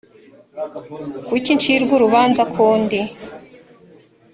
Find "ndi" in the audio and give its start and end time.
2.83-3.01